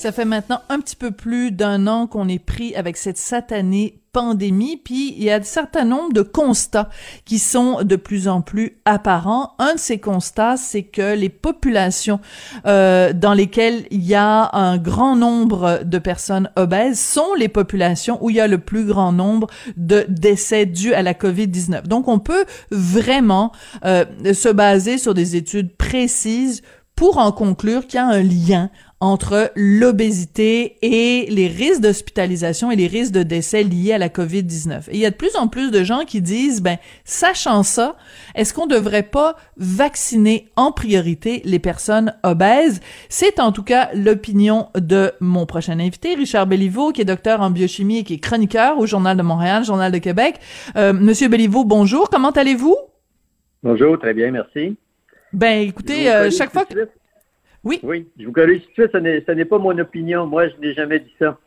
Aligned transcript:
Ça 0.00 0.12
fait 0.12 0.24
maintenant 0.24 0.62
un 0.70 0.80
petit 0.80 0.96
peu 0.96 1.10
plus 1.10 1.52
d'un 1.52 1.86
an 1.86 2.06
qu'on 2.06 2.26
est 2.26 2.38
pris 2.38 2.74
avec 2.74 2.96
cette 2.96 3.18
satanée 3.18 4.00
pandémie, 4.14 4.78
puis 4.82 5.14
il 5.14 5.22
y 5.22 5.30
a 5.30 5.36
un 5.36 5.42
certain 5.42 5.84
nombre 5.84 6.14
de 6.14 6.22
constats 6.22 6.88
qui 7.26 7.38
sont 7.38 7.82
de 7.82 7.96
plus 7.96 8.26
en 8.26 8.40
plus 8.40 8.80
apparents. 8.86 9.52
Un 9.58 9.74
de 9.74 9.78
ces 9.78 9.98
constats, 9.98 10.56
c'est 10.56 10.84
que 10.84 11.14
les 11.14 11.28
populations 11.28 12.18
euh, 12.64 13.12
dans 13.12 13.34
lesquelles 13.34 13.84
il 13.90 14.02
y 14.02 14.14
a 14.14 14.48
un 14.56 14.78
grand 14.78 15.16
nombre 15.16 15.80
de 15.84 15.98
personnes 15.98 16.50
obèses 16.56 16.98
sont 16.98 17.34
les 17.36 17.48
populations 17.48 18.16
où 18.24 18.30
il 18.30 18.36
y 18.36 18.40
a 18.40 18.48
le 18.48 18.56
plus 18.56 18.86
grand 18.86 19.12
nombre 19.12 19.48
de 19.76 20.06
décès 20.08 20.64
dus 20.64 20.94
à 20.94 21.02
la 21.02 21.12
COVID-19. 21.12 21.82
Donc, 21.88 22.08
on 22.08 22.20
peut 22.20 22.46
vraiment 22.70 23.52
euh, 23.84 24.06
se 24.32 24.48
baser 24.48 24.96
sur 24.96 25.12
des 25.12 25.36
études 25.36 25.76
précises 25.76 26.62
pour 26.96 27.18
en 27.18 27.32
conclure 27.32 27.86
qu'il 27.86 27.96
y 27.96 27.98
a 27.98 28.06
un 28.06 28.22
lien 28.22 28.70
entre 29.00 29.50
l'obésité 29.56 30.76
et 30.82 31.26
les 31.30 31.48
risques 31.48 31.80
d'hospitalisation 31.80 32.70
et 32.70 32.76
les 32.76 32.86
risques 32.86 33.12
de 33.12 33.22
décès 33.22 33.62
liés 33.62 33.94
à 33.94 33.98
la 33.98 34.10
COVID-19. 34.10 34.90
Et 34.90 34.94
il 34.94 34.98
y 34.98 35.06
a 35.06 35.10
de 35.10 35.16
plus 35.16 35.36
en 35.36 35.48
plus 35.48 35.70
de 35.70 35.82
gens 35.82 36.04
qui 36.04 36.20
disent, 36.20 36.60
ben, 36.60 36.76
sachant 37.04 37.62
ça, 37.62 37.96
est-ce 38.34 38.52
qu'on 38.52 38.66
devrait 38.66 39.02
pas 39.02 39.36
vacciner 39.56 40.48
en 40.56 40.70
priorité 40.70 41.40
les 41.46 41.58
personnes 41.58 42.14
obèses? 42.22 42.80
C'est 43.08 43.40
en 43.40 43.52
tout 43.52 43.62
cas 43.62 43.88
l'opinion 43.94 44.68
de 44.74 45.12
mon 45.20 45.46
prochain 45.46 45.80
invité, 45.80 46.14
Richard 46.14 46.46
Belliveau, 46.46 46.92
qui 46.92 47.00
est 47.00 47.06
docteur 47.06 47.40
en 47.40 47.50
biochimie 47.50 48.00
et 48.00 48.04
qui 48.04 48.14
est 48.14 48.18
chroniqueur 48.18 48.78
au 48.78 48.84
Journal 48.84 49.16
de 49.16 49.22
Montréal, 49.22 49.64
Journal 49.64 49.90
de 49.90 49.98
Québec. 49.98 50.36
Euh, 50.76 50.92
Monsieur 50.92 51.28
Belliveau, 51.28 51.64
bonjour, 51.64 52.10
comment 52.10 52.30
allez-vous? 52.30 52.76
Bonjour, 53.62 53.98
très 53.98 54.12
bien, 54.12 54.30
merci. 54.30 54.76
Ben, 55.32 55.66
écoutez, 55.66 56.10
euh, 56.10 56.30
chaque 56.30 56.52
fois 56.52 56.66
que... 56.66 56.74
Oui. 57.64 57.80
Oui, 57.82 58.08
je 58.18 58.26
vous 58.26 58.32
corrige 58.32 58.62
tout 58.74 58.82
suite, 58.82 58.92
ce 58.92 59.32
n'est 59.32 59.44
pas 59.44 59.58
mon 59.58 59.76
opinion. 59.78 60.26
Moi, 60.26 60.48
je 60.48 60.56
n'ai 60.60 60.74
jamais 60.74 61.00
dit 61.00 61.14
ça. 61.18 61.38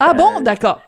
Ah 0.00 0.14
bon, 0.14 0.38
euh, 0.38 0.42
d'accord. 0.42 0.80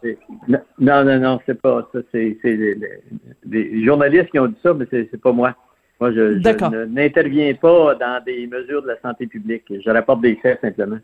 Non, 0.49 0.61
non, 0.79 1.19
non, 1.19 1.41
c'est 1.45 1.61
pas 1.61 1.89
ça. 1.93 1.99
C'est 2.13 2.39
les, 2.45 3.85
journalistes 3.85 4.31
qui 4.31 4.39
ont 4.39 4.47
dit 4.47 4.59
ça, 4.63 4.73
mais 4.73 4.87
c'est 4.91 5.21
pas 5.21 5.33
moi. 5.33 5.55
Moi, 6.01 6.13
je, 6.13 6.41
je 6.41 6.85
n'interviens 6.87 7.53
pas 7.55 7.95
dans 7.97 8.23
des 8.25 8.47
mesures 8.47 8.83
de 8.83 8.89
la 8.89 9.01
santé 9.01 9.27
publique. 9.27 9.65
Je 9.69 9.91
rapporte 9.91 10.23
des 10.23 10.37
faits 10.37 10.61
simplement. 10.61 10.99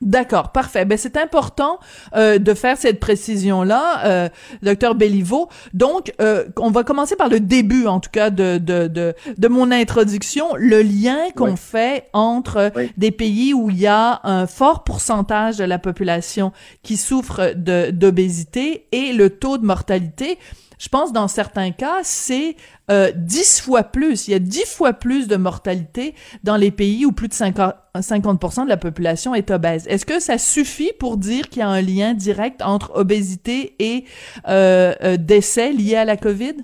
D'accord, 0.00 0.50
parfait. 0.50 0.86
Ben 0.86 0.96
c'est 0.96 1.18
important 1.18 1.78
euh, 2.16 2.38
de 2.38 2.54
faire 2.54 2.78
cette 2.78 3.00
précision 3.00 3.62
là, 3.62 4.06
euh, 4.06 4.28
docteur 4.62 4.94
Belliveau. 4.94 5.50
Donc, 5.74 6.14
euh, 6.22 6.46
on 6.56 6.70
va 6.70 6.84
commencer 6.84 7.16
par 7.16 7.28
le 7.28 7.38
début, 7.38 7.86
en 7.86 8.00
tout 8.00 8.08
cas, 8.10 8.30
de 8.30 8.56
de 8.56 8.86
de, 8.86 9.14
de 9.36 9.48
mon 9.48 9.70
introduction, 9.70 10.56
le 10.56 10.80
lien 10.80 11.18
qu'on 11.36 11.54
fait 11.56 12.08
entre 12.14 12.72
des 12.96 13.10
pays 13.10 13.52
où 13.52 13.68
il 13.68 13.78
y 13.78 13.86
a 13.86 14.20
un 14.24 14.46
fort 14.46 14.84
pourcentage 14.84 15.58
de 15.58 15.64
la 15.64 15.78
population 15.78 16.52
qui 16.82 16.96
souffre 16.96 17.52
de 17.54 17.90
d'obésité 17.90 18.86
et 18.92 19.12
le 19.12 19.28
taux 19.28 19.58
de 19.58 19.66
mortalité. 19.66 20.38
Je 20.80 20.88
pense 20.88 21.12
dans 21.12 21.28
certains 21.28 21.72
cas, 21.72 21.98
c'est 22.02 22.56
euh, 22.90 23.10
dix 23.14 23.60
fois 23.60 23.82
plus. 23.82 24.28
Il 24.28 24.30
y 24.30 24.34
a 24.34 24.38
dix 24.38 24.64
fois 24.64 24.94
plus 24.94 25.28
de 25.28 25.36
mortalité 25.36 26.14
dans 26.42 26.56
les 26.56 26.70
pays 26.70 27.04
où 27.04 27.12
plus 27.12 27.28
de 27.28 27.34
50, 27.34 27.74
50% 27.96 28.64
de 28.64 28.68
la 28.70 28.78
population 28.78 29.34
est 29.34 29.50
obèse. 29.50 29.86
Est-ce 29.88 30.06
que 30.06 30.20
ça 30.20 30.38
suffit 30.38 30.92
pour 30.98 31.18
dire 31.18 31.50
qu'il 31.50 31.60
y 31.60 31.62
a 31.62 31.68
un 31.68 31.82
lien 31.82 32.14
direct 32.14 32.62
entre 32.62 32.96
obésité 32.96 33.74
et 33.78 34.04
euh, 34.48 34.94
euh, 35.02 35.16
décès 35.18 35.70
liés 35.72 35.96
à 35.96 36.06
la 36.06 36.16
COVID? 36.16 36.54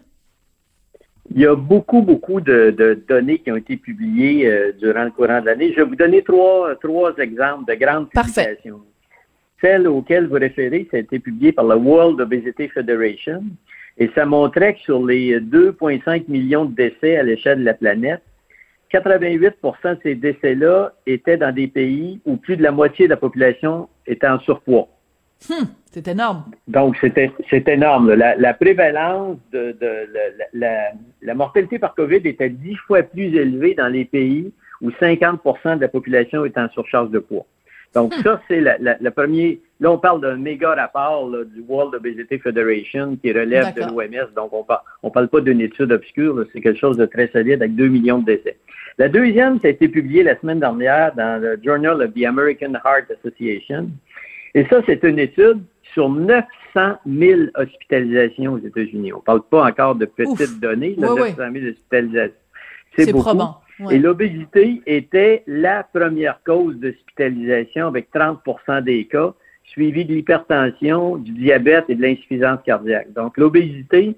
Il 1.34 1.40
y 1.42 1.46
a 1.46 1.54
beaucoup, 1.54 2.00
beaucoup 2.00 2.40
de, 2.40 3.04
données 3.06 3.40
qui 3.40 3.52
ont 3.52 3.56
été 3.56 3.76
publiées 3.76 4.50
durant 4.78 5.04
le 5.04 5.10
courant 5.10 5.40
de 5.40 5.46
l'année. 5.46 5.72
Je 5.72 5.82
vais 5.82 5.84
vous 5.84 5.96
donner 5.96 6.22
trois, 6.22 6.74
trois 6.76 7.14
exemples 7.18 7.70
de 7.70 7.74
grandes 7.74 8.08
publications. 8.08 8.80
Celle 9.60 9.88
auquel 9.88 10.28
vous 10.28 10.36
référez, 10.36 10.86
ça 10.90 10.96
a 10.96 11.00
été 11.00 11.18
publié 11.18 11.52
par 11.52 11.64
la 11.64 11.76
World 11.76 12.20
Obesity 12.20 12.68
Federation. 12.68 13.42
Et 13.98 14.10
ça 14.14 14.26
montrait 14.26 14.74
que 14.74 14.80
sur 14.80 15.04
les 15.04 15.40
2,5 15.40 16.24
millions 16.28 16.66
de 16.66 16.74
décès 16.74 17.16
à 17.16 17.22
l'échelle 17.22 17.60
de 17.60 17.64
la 17.64 17.74
planète, 17.74 18.22
88% 18.92 19.52
de 19.94 19.98
ces 20.02 20.14
décès-là 20.14 20.92
étaient 21.06 21.36
dans 21.36 21.52
des 21.52 21.66
pays 21.66 22.20
où 22.24 22.36
plus 22.36 22.56
de 22.56 22.62
la 22.62 22.72
moitié 22.72 23.06
de 23.06 23.10
la 23.10 23.16
population 23.16 23.88
était 24.06 24.28
en 24.28 24.38
surpoids. 24.40 24.88
Hum, 25.50 25.66
c'est 25.90 26.08
énorme. 26.08 26.44
Donc, 26.68 26.96
c'est 27.50 27.68
énorme. 27.68 28.12
La, 28.14 28.54
prévalence 28.54 29.38
de, 29.52 29.76
la, 30.52 30.92
la, 31.22 31.34
mortalité 31.34 31.78
par 31.78 31.94
COVID 31.94 32.20
était 32.24 32.48
dix 32.48 32.76
fois 32.86 33.02
plus 33.02 33.34
élevée 33.36 33.74
dans 33.74 33.88
les 33.88 34.04
pays 34.04 34.52
où 34.80 34.90
50% 34.90 35.76
de 35.76 35.80
la 35.80 35.88
population 35.88 36.44
est 36.44 36.56
en 36.56 36.68
surcharge 36.70 37.10
de 37.10 37.18
poids. 37.18 37.46
Donc, 37.96 38.12
ça, 38.22 38.42
c'est 38.46 38.60
le 38.60 39.10
premier. 39.10 39.58
Là, 39.80 39.90
on 39.90 39.96
parle 39.98 40.20
d'un 40.20 40.36
méga 40.36 40.74
rapport 40.74 41.30
du 41.30 41.64
World 41.66 41.94
Obesity 41.94 42.38
Federation 42.38 43.16
qui 43.16 43.32
relève 43.32 43.74
de 43.74 43.80
l'OMS. 43.80 44.28
Donc, 44.36 44.52
on 44.52 44.62
parle, 44.64 44.82
on 45.02 45.10
parle 45.10 45.28
pas 45.28 45.40
d'une 45.40 45.62
étude 45.62 45.90
obscure. 45.90 46.44
C'est 46.52 46.60
quelque 46.60 46.78
chose 46.78 46.98
de 46.98 47.06
très 47.06 47.28
solide 47.28 47.62
avec 47.62 47.74
2 47.74 47.88
millions 47.88 48.18
de 48.18 48.26
décès. 48.26 48.58
La 48.98 49.08
deuxième, 49.08 49.58
ça 49.60 49.68
a 49.68 49.70
été 49.70 49.88
publié 49.88 50.22
la 50.22 50.38
semaine 50.40 50.60
dernière 50.60 51.14
dans 51.14 51.40
le 51.40 51.58
Journal 51.64 52.02
of 52.02 52.12
the 52.12 52.24
American 52.24 52.74
Heart 52.84 53.10
Association. 53.18 53.88
Et 54.54 54.66
ça, 54.66 54.82
c'est 54.84 55.02
une 55.02 55.18
étude 55.18 55.62
sur 55.94 56.10
900 56.10 56.44
000 57.06 57.40
hospitalisations 57.54 58.52
aux 58.52 58.58
États-Unis. 58.58 59.14
On 59.14 59.20
parle 59.20 59.42
pas 59.42 59.64
encore 59.64 59.94
de 59.94 60.04
petites 60.04 60.60
données, 60.60 60.94
là, 60.98 61.08
900 61.14 61.34
000 61.36 61.66
hospitalisations. 61.70 62.34
C'est 62.94 63.10
beaucoup. 63.10 63.38
Et 63.90 63.98
l'obésité 63.98 64.80
était 64.86 65.42
la 65.46 65.82
première 65.82 66.40
cause 66.44 66.76
d'hospitalisation 66.76 67.88
avec 67.88 68.08
30% 68.14 68.82
des 68.82 69.04
cas, 69.04 69.34
suivi 69.64 70.04
de 70.04 70.14
l'hypertension, 70.14 71.16
du 71.16 71.32
diabète 71.32 71.84
et 71.88 71.94
de 71.94 72.02
l'insuffisance 72.02 72.60
cardiaque. 72.64 73.12
Donc, 73.12 73.36
l'obésité, 73.36 74.16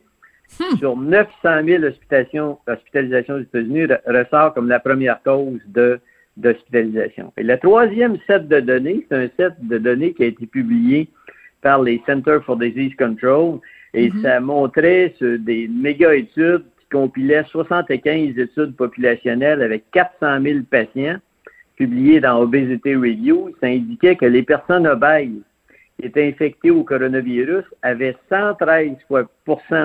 hmm. 0.61 0.77
sur 0.77 0.97
900 0.97 1.29
000 1.65 1.85
hospitalisations, 1.85 2.59
hospitalisations 2.69 3.35
aux 3.35 3.41
États-Unis, 3.41 3.87
ressort 4.07 4.55
comme 4.55 4.69
la 4.69 4.81
première 4.81 5.23
cause 5.23 5.61
de 5.67 6.01
d'hospitalisation. 6.37 7.33
Et 7.37 7.43
le 7.43 7.59
troisième 7.59 8.17
set 8.29 8.47
de 8.47 8.61
données, 8.61 9.05
c'est 9.09 9.17
un 9.17 9.29
set 9.37 9.55
de 9.61 9.77
données 9.77 10.15
qui 10.15 10.23
a 10.23 10.27
été 10.27 10.47
publié 10.47 11.09
par 11.63 11.83
les 11.83 12.01
Centers 12.07 12.45
for 12.45 12.57
Disease 12.57 12.95
Control 12.97 13.59
et 13.93 14.09
mm-hmm. 14.09 14.23
ça 14.23 14.39
montrait 14.39 15.15
des 15.21 15.67
méga 15.67 16.15
études 16.15 16.65
compilait 16.91 17.45
75 17.45 18.39
études 18.39 18.77
populationnelles 18.77 19.63
avec 19.63 19.91
400 19.93 20.43
000 20.43 20.59
patients 20.71 21.19
publiées 21.77 22.21
dans 22.21 22.41
Obesity 22.41 22.95
Review. 22.95 23.55
Ça 23.61 23.69
indiquait 23.69 24.17
que 24.17 24.27
les 24.27 24.43
personnes 24.43 24.87
obèses 24.87 25.43
qui 25.99 26.07
étaient 26.07 26.27
infectées 26.29 26.71
au 26.71 26.85
coronavirus 26.85 27.65
avaient 27.83 28.17
113 28.29 28.97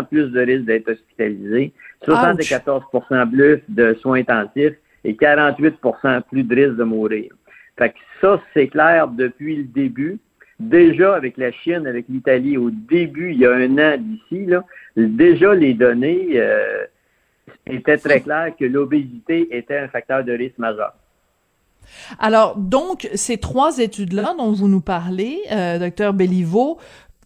plus 0.09 0.31
de 0.31 0.39
risque 0.39 0.65
d'être 0.65 0.89
hospitalisées, 0.89 1.71
74% 2.05 3.29
plus 3.29 3.61
de 3.69 3.93
soins 4.01 4.19
intensifs 4.19 4.75
et 5.03 5.13
48% 5.13 6.21
plus 6.23 6.43
de 6.43 6.55
risque 6.55 6.77
de 6.77 6.83
mourir. 6.83 7.31
Fait 7.77 7.89
que 7.89 7.97
ça, 8.21 8.41
c'est 8.53 8.67
clair 8.67 9.07
depuis 9.07 9.57
le 9.57 9.63
début. 9.63 10.19
Déjà 10.59 11.15
avec 11.15 11.37
la 11.37 11.51
Chine, 11.51 11.87
avec 11.87 12.05
l'Italie, 12.07 12.57
au 12.57 12.69
début, 12.69 13.31
il 13.31 13.39
y 13.39 13.45
a 13.45 13.53
un 13.53 13.77
an 13.77 13.97
d'ici, 13.97 14.47
déjà 14.95 15.55
les 15.55 15.73
données 15.73 16.29
euh, 16.35 16.85
était 17.67 17.97
très 17.97 18.21
clair 18.21 18.53
que 18.59 18.65
l'obésité 18.65 19.47
était 19.51 19.77
un 19.77 19.87
facteur 19.87 20.23
de 20.23 20.31
risque 20.33 20.57
majeur. 20.57 20.93
Alors, 22.19 22.55
donc, 22.57 23.09
ces 23.13 23.37
trois 23.37 23.77
études-là 23.79 24.35
dont 24.37 24.51
vous 24.51 24.67
nous 24.67 24.81
parlez, 24.81 25.39
euh, 25.51 25.79
docteur 25.79 26.13
Belliveau, 26.13 26.79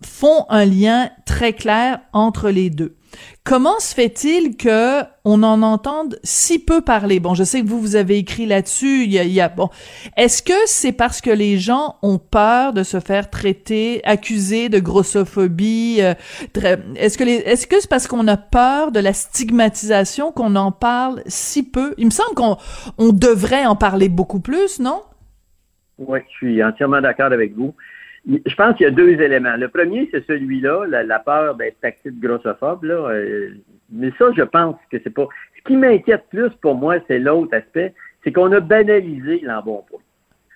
font 0.03 0.45
un 0.49 0.65
lien 0.65 1.09
très 1.25 1.53
clair 1.53 1.99
entre 2.13 2.49
les 2.49 2.69
deux. 2.69 2.96
Comment 3.43 3.79
se 3.79 3.95
fait-il 3.95 4.57
que 4.57 5.01
on 5.23 5.41
en 5.43 5.61
entende 5.61 6.19
si 6.23 6.59
peu 6.59 6.81
parler? 6.81 7.19
Bon, 7.19 7.33
je 7.33 7.43
sais 7.43 7.61
que 7.61 7.67
vous 7.67 7.79
vous 7.79 7.95
avez 7.95 8.17
écrit 8.17 8.45
là-dessus. 8.45 9.03
Il 9.03 9.11
y 9.11 9.41
a, 9.41 9.49
bon, 9.49 9.69
est-ce 10.17 10.43
que 10.43 10.53
c'est 10.65 10.91
parce 10.91 11.21
que 11.21 11.29
les 11.29 11.57
gens 11.57 11.95
ont 12.01 12.17
peur 12.17 12.73
de 12.73 12.83
se 12.83 12.99
faire 12.99 13.29
traiter, 13.29 14.01
accuser 14.03 14.69
de 14.69 14.79
grossophobie 14.79 15.99
euh, 16.01 16.13
Est-ce 16.95 17.17
que 17.17 17.23
est-ce 17.23 17.67
que 17.67 17.79
c'est 17.79 17.89
parce 17.89 18.07
qu'on 18.07 18.27
a 18.27 18.37
peur 18.37 18.91
de 18.91 18.99
la 18.99 19.13
stigmatisation 19.13 20.31
qu'on 20.31 20.55
en 20.55 20.71
parle 20.71 21.21
si 21.27 21.63
peu? 21.63 21.93
Il 21.97 22.05
me 22.05 22.11
semble 22.11 22.35
qu'on 22.35 22.57
on 22.97 23.13
devrait 23.13 23.65
en 23.65 23.75
parler 23.75 24.09
beaucoup 24.09 24.41
plus, 24.41 24.79
non? 24.79 25.01
Oui, 25.99 26.19
je 26.29 26.35
suis 26.35 26.63
entièrement 26.63 27.01
d'accord 27.01 27.31
avec 27.31 27.55
vous. 27.55 27.73
Je 28.27 28.55
pense 28.55 28.75
qu'il 28.75 28.83
y 28.83 28.87
a 28.87 28.91
deux 28.91 29.21
éléments. 29.21 29.55
Le 29.55 29.69
premier, 29.69 30.09
c'est 30.11 30.25
celui-là, 30.27 30.85
la, 30.85 31.19
peur 31.19 31.55
d'être 31.55 31.79
taxé 31.79 32.11
de 32.11 32.19
grossophobe. 32.19 32.83
Là. 32.83 33.09
Euh, 33.11 33.51
mais 33.89 34.11
ça, 34.19 34.25
je 34.35 34.43
pense 34.43 34.75
que 34.91 34.97
c'est 35.03 35.13
pas. 35.13 35.27
Ce 35.57 35.61
qui 35.63 35.77
m'inquiète 35.77 36.25
plus 36.29 36.49
pour 36.61 36.75
moi, 36.75 36.97
c'est 37.07 37.19
l'autre 37.19 37.55
aspect, 37.55 37.93
c'est 38.23 38.33
qu'on 38.33 38.51
a 38.51 38.59
banalisé 38.59 39.39
l'embonpoint. 39.43 40.01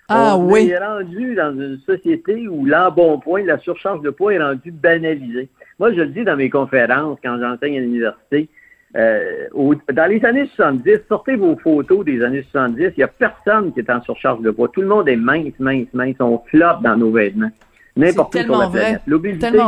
Ah 0.08 0.36
on 0.36 0.50
oui. 0.50 0.68
est 0.68 0.78
rendu 0.78 1.34
dans 1.34 1.52
une 1.52 1.78
société 1.86 2.46
où 2.46 2.66
l'embonpoint, 2.66 3.42
la 3.44 3.58
surcharge 3.58 4.02
de 4.02 4.10
poids 4.10 4.34
est 4.34 4.42
rendue 4.42 4.70
banalisée. 4.70 5.48
Moi, 5.78 5.92
je 5.92 6.00
le 6.00 6.08
dis 6.08 6.24
dans 6.24 6.36
mes 6.36 6.50
conférences 6.50 7.18
quand 7.24 7.38
j'enseigne 7.40 7.78
à 7.78 7.80
l'université. 7.80 8.48
Euh, 8.94 9.46
dans 9.92 10.10
les 10.10 10.24
années 10.24 10.48
70, 10.54 11.00
sortez 11.08 11.36
vos 11.36 11.56
photos 11.56 12.04
des 12.04 12.22
années 12.22 12.44
70, 12.50 12.76
il 12.78 12.92
n'y 12.98 13.02
a 13.02 13.08
personne 13.08 13.72
qui 13.72 13.80
est 13.80 13.90
en 13.90 14.02
surcharge 14.02 14.42
de 14.42 14.50
poids. 14.50 14.68
Tout 14.68 14.82
le 14.82 14.88
monde 14.88 15.08
est 15.08 15.16
mince, 15.16 15.54
mince, 15.58 15.86
mince. 15.94 16.16
On 16.20 16.38
flotte 16.46 16.82
dans 16.82 16.96
nos 16.96 17.10
vêtements. 17.10 17.50
N'importe 17.96 18.34
où 18.34 18.38
sur 18.38 18.58
la 18.58 18.68
planète. 18.68 19.02
L'obésité, 19.06 19.58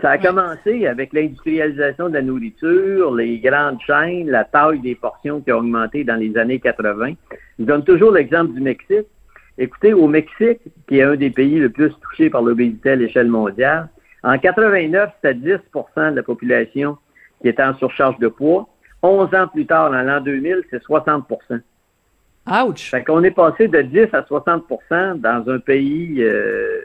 ça 0.00 0.10
a 0.10 0.18
commencé 0.18 0.86
avec 0.86 1.12
l'industrialisation 1.12 2.08
de 2.08 2.14
la 2.14 2.22
nourriture, 2.22 3.14
les 3.14 3.38
grandes 3.38 3.80
chaînes, 3.86 4.28
la 4.28 4.44
taille 4.44 4.80
des 4.80 4.94
portions 4.94 5.40
qui 5.40 5.50
a 5.50 5.58
augmenté 5.58 6.04
dans 6.04 6.16
les 6.16 6.36
années 6.36 6.58
80. 6.58 7.12
Je 7.58 7.64
donne 7.64 7.84
toujours 7.84 8.12
l'exemple 8.12 8.52
du 8.52 8.60
Mexique. 8.60 9.06
Écoutez, 9.56 9.92
au 9.92 10.08
Mexique, 10.08 10.60
qui 10.88 10.98
est 10.98 11.02
un 11.02 11.14
des 11.14 11.30
pays 11.30 11.58
le 11.58 11.70
plus 11.70 11.92
touchés 12.00 12.28
par 12.28 12.42
l'obésité 12.42 12.90
à 12.90 12.96
l'échelle 12.96 13.28
mondiale, 13.28 13.88
en 14.24 14.36
89, 14.38 15.10
c'était 15.22 15.38
10% 15.38 16.10
de 16.10 16.16
la 16.16 16.22
population 16.22 16.96
qui 17.44 17.50
était 17.50 17.62
en 17.62 17.74
surcharge 17.74 18.18
de 18.20 18.28
poids. 18.28 18.66
11 19.02 19.34
ans 19.34 19.48
plus 19.48 19.66
tard, 19.66 19.90
dans 19.90 20.00
l'an 20.00 20.22
2000, 20.22 20.62
c'est 20.70 20.82
60% 20.82 21.60
Ouch! 22.46 22.90
Fait 22.90 23.04
qu'on 23.04 23.22
est 23.22 23.32
passé 23.32 23.68
de 23.68 23.82
10 23.82 24.08
à 24.14 24.22
60% 24.22 25.20
dans 25.20 25.50
un 25.50 25.58
pays 25.58 26.22
euh, 26.22 26.80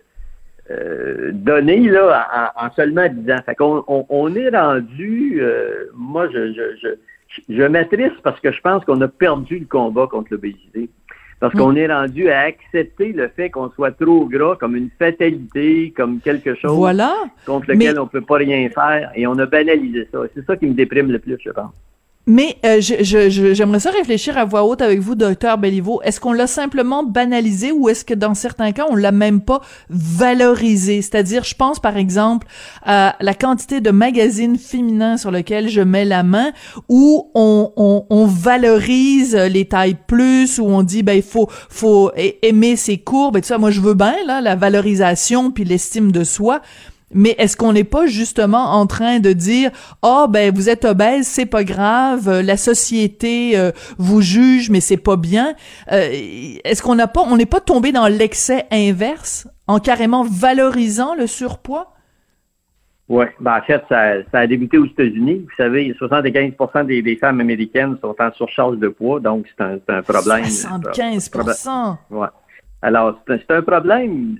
euh, 0.69 1.31
donné 1.31 1.79
là, 1.89 2.51
en, 2.57 2.69
seulement 2.71 3.07
10 3.07 3.31
ans. 3.31 3.39
Fait 3.45 3.55
qu'on 3.55 3.85
on, 3.87 4.35
est 4.35 4.49
rendu, 4.49 5.39
euh, 5.41 5.85
moi, 5.95 6.27
je, 6.27 6.51
je, 6.51 6.75
je, 6.81 7.53
je 7.55 7.63
m'attriste 7.63 8.21
parce 8.21 8.41
que 8.41 8.51
je 8.51 8.59
pense 8.59 8.83
qu'on 8.83 8.99
a 8.99 9.07
perdu 9.07 9.59
le 9.59 9.65
combat 9.65 10.07
contre 10.07 10.27
l'obésité. 10.31 10.89
Parce 11.39 11.53
qu'on 11.53 11.75
est 11.75 11.87
rendu 11.87 12.29
à 12.29 12.41
accepter 12.41 13.13
le 13.13 13.29
fait 13.29 13.49
qu'on 13.49 13.69
soit 13.69 13.91
trop 13.91 14.25
gras 14.25 14.57
comme 14.57 14.75
une 14.75 14.89
fatalité, 14.99 15.93
comme 15.95 16.19
quelque 16.19 16.53
chose 16.55 16.97
contre 17.45 17.71
lequel 17.71 17.99
on 17.99 18.07
peut 18.07 18.21
pas 18.21 18.35
rien 18.35 18.69
faire. 18.69 19.11
Et 19.15 19.25
on 19.25 19.37
a 19.39 19.45
banalisé 19.45 20.07
ça. 20.11 20.19
C'est 20.35 20.45
ça 20.45 20.57
qui 20.57 20.67
me 20.67 20.73
déprime 20.73 21.11
le 21.11 21.19
plus, 21.19 21.37
je 21.43 21.51
pense. 21.51 21.71
Mais 22.31 22.57
euh, 22.63 22.77
j'aimerais 22.79 23.79
ça 23.79 23.89
réfléchir 23.89 24.37
à 24.37 24.45
voix 24.45 24.63
haute 24.63 24.83
avec 24.83 24.99
vous, 24.99 25.15
docteur 25.15 25.57
Belliveau. 25.57 25.99
Est-ce 26.03 26.19
qu'on 26.19 26.31
l'a 26.31 26.45
simplement 26.45 27.01
banalisé 27.03 27.71
ou 27.71 27.89
est-ce 27.89 28.05
que 28.05 28.13
dans 28.13 28.35
certains 28.35 28.71
cas, 28.71 28.85
on 28.87 28.95
l'a 28.95 29.11
même 29.11 29.41
pas 29.41 29.61
valorisé? 29.89 31.01
C'est-à-dire, 31.01 31.43
je 31.43 31.55
pense 31.55 31.79
par 31.79 31.97
exemple 31.97 32.45
à 32.85 33.15
la 33.19 33.33
quantité 33.33 33.81
de 33.81 33.89
magazines 33.89 34.59
féminins 34.59 35.17
sur 35.17 35.31
lesquels 35.31 35.69
je 35.69 35.81
mets 35.81 36.05
la 36.05 36.21
main, 36.21 36.51
où 36.87 37.31
on 37.33 38.25
valorise 38.27 39.35
les 39.35 39.65
tailles 39.65 39.97
plus, 40.05 40.59
où 40.59 40.65
on 40.65 40.83
dit, 40.83 41.01
ben 41.01 41.13
il 41.13 41.23
faut, 41.23 41.49
faut 41.49 42.11
aimer 42.43 42.75
ses 42.75 42.99
courbes 42.99 43.37
et 43.37 43.41
tout 43.41 43.47
ça. 43.47 43.57
Moi, 43.57 43.71
je 43.71 43.81
veux 43.81 43.95
bien, 43.95 44.13
là, 44.27 44.39
la 44.39 44.55
valorisation 44.55 45.49
puis 45.49 45.63
l'estime 45.63 46.11
de 46.11 46.23
soi. 46.23 46.61
Mais 47.13 47.35
est-ce 47.37 47.57
qu'on 47.57 47.73
n'est 47.73 47.83
pas 47.83 48.05
justement 48.05 48.73
en 48.73 48.85
train 48.85 49.19
de 49.19 49.33
dire 49.33 49.71
"Ah 50.01 50.25
oh, 50.25 50.27
ben 50.29 50.53
vous 50.53 50.69
êtes 50.69 50.85
obèse, 50.85 51.27
c'est 51.27 51.45
pas 51.45 51.63
grave, 51.63 52.29
euh, 52.29 52.41
la 52.41 52.57
société 52.57 53.57
euh, 53.57 53.71
vous 53.97 54.21
juge 54.21 54.69
mais 54.69 54.79
c'est 54.79 54.97
pas 54.97 55.17
bien." 55.17 55.55
Euh, 55.91 56.09
est-ce 56.63 56.81
qu'on 56.81 56.95
n'a 56.95 57.07
pas 57.07 57.21
on 57.21 57.37
n'est 57.37 57.45
pas 57.45 57.61
tombé 57.61 57.91
dans 57.91 58.07
l'excès 58.07 58.65
inverse 58.71 59.47
en 59.67 59.79
carrément 59.79 60.23
valorisant 60.23 61.15
le 61.15 61.27
surpoids 61.27 61.93
oui, 63.09 63.25
ben 63.39 63.57
en 63.57 63.61
fait, 63.63 63.81
ça, 63.89 64.21
a 64.33 64.45
débuté 64.45 64.77
aux 64.77 64.85
États-Unis. 64.85 65.47
Vous 65.49 65.55
savez, 65.57 65.95
75 65.97 66.85
des, 66.85 67.01
des, 67.01 67.15
femmes 67.15 67.39
américaines 67.39 67.97
sont 68.01 68.15
en 68.19 68.31
surcharge 68.33 68.77
de 68.77 68.87
poids, 68.87 69.19
donc 69.19 69.47
c'est 69.47 69.63
un, 69.63 69.79
un, 69.87 70.03
problème. 70.03 70.43
75% 70.43 71.97
Ouais. 72.11 72.27
Alors, 72.83 73.19
c'est 73.27 73.49
un 73.49 73.63
problème 73.63 74.37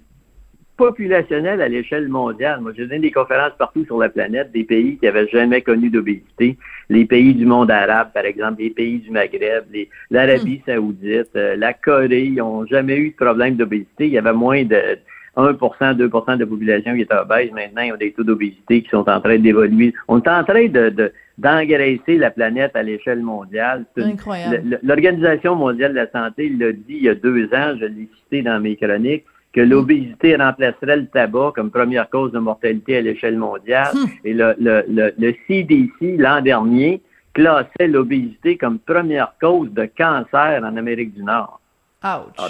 populationnel 0.79 1.61
à 1.61 1.67
l'échelle 1.67 2.07
mondiale. 2.07 2.61
Moi, 2.61 2.71
je 2.75 2.83
donne 2.83 3.01
des 3.01 3.11
conférences 3.11 3.51
partout 3.59 3.83
sur 3.83 3.97
la 3.99 4.07
planète, 4.07 4.53
des 4.53 4.63
pays 4.63 4.97
qui 4.97 5.05
n'avaient 5.05 5.27
jamais 5.27 5.61
connu 5.61 5.89
d'obésité, 5.89 6.57
les 6.89 7.05
pays 7.05 7.33
du 7.33 7.45
monde 7.45 7.69
arabe, 7.69 8.13
par 8.13 8.23
exemple, 8.23 8.61
les 8.61 8.69
pays 8.69 8.99
du 8.99 9.11
Maghreb, 9.11 9.65
l'Arabie 10.09 10.61
hmm. 10.65 10.71
saoudite, 10.71 11.35
euh, 11.35 11.57
la 11.57 11.73
Corée, 11.73 12.23
ils 12.23 12.35
n'ont 12.35 12.65
jamais 12.65 12.95
eu 12.95 13.09
de 13.09 13.15
problème 13.15 13.55
d'obésité. 13.57 14.05
Il 14.07 14.13
y 14.13 14.17
avait 14.17 14.31
moins 14.31 14.63
de 14.63 14.97
1% 15.35 15.97
2% 15.97 16.35
de 16.37 16.39
la 16.39 16.47
population 16.47 16.95
qui 16.95 17.01
était 17.01 17.13
obèse. 17.13 17.51
Maintenant, 17.51 17.81
ils 17.81 17.91
ont 17.91 17.97
des 17.97 18.13
taux 18.13 18.23
d'obésité 18.23 18.81
qui 18.81 18.89
sont 18.89 19.09
en 19.09 19.19
train 19.19 19.37
d'évoluer. 19.37 19.93
On 20.07 20.21
est 20.21 20.29
en 20.29 20.45
train 20.45 20.67
de, 20.67 21.11
d'engraisser 21.37 22.17
la 22.17 22.31
planète 22.31 22.71
à 22.75 22.83
l'échelle 22.83 23.21
mondiale. 23.21 23.85
Incroyable. 23.97 24.79
L'Organisation 24.81 25.55
mondiale 25.55 25.91
de 25.91 25.97
la 25.97 26.09
santé 26.09 26.47
l'a 26.49 26.71
dit 26.71 26.83
il 27.01 27.03
y 27.03 27.09
a 27.09 27.15
deux 27.15 27.45
ans, 27.53 27.75
je 27.79 27.85
l'ai 27.85 28.07
cité 28.23 28.43
dans 28.43 28.61
mes 28.61 28.77
chroniques, 28.77 29.25
que 29.53 29.61
l'obésité 29.61 30.35
remplacerait 30.35 30.97
le 30.97 31.07
tabac 31.07 31.53
comme 31.55 31.71
première 31.71 32.09
cause 32.09 32.31
de 32.31 32.39
mortalité 32.39 32.97
à 32.97 33.01
l'échelle 33.01 33.37
mondiale. 33.37 33.93
Hmm. 33.93 34.07
Et 34.23 34.33
le, 34.33 34.55
le, 34.59 35.13
le, 35.17 35.35
CDC, 35.47 36.17
l'an 36.17 36.41
dernier, 36.41 37.01
classait 37.33 37.87
l'obésité 37.87 38.57
comme 38.57 38.79
première 38.79 39.33
cause 39.41 39.71
de 39.71 39.85
cancer 39.85 40.61
en 40.63 40.77
Amérique 40.77 41.13
du 41.13 41.23
Nord. 41.23 41.59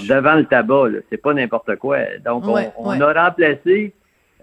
devant 0.07 0.35
le 0.35 0.45
tabac, 0.45 0.89
c'est 1.09 1.21
pas 1.21 1.33
n'importe 1.33 1.75
quoi. 1.77 1.99
Donc, 2.25 2.43
on, 2.77 3.01
a 3.01 3.13
remplacé 3.13 3.93